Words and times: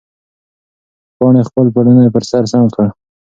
پاڼې 1.17 1.41
خپل 1.49 1.65
پړونی 1.73 2.07
پر 2.13 2.23
سر 2.29 2.43
سم 2.51 2.65
کړ. 2.75 2.87